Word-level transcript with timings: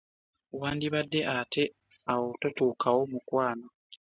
Wandibadde 0.59 1.19
ate 1.37 1.63
awo 2.11 2.27
totuukawo 2.41 3.01
mukwano. 3.11 3.67